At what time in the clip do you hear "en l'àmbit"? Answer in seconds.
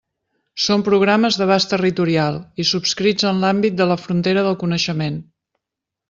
3.33-3.77